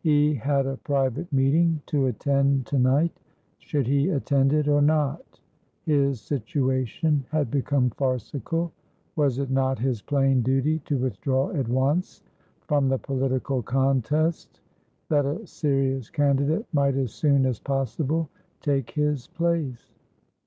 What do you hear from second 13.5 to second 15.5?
contest, that a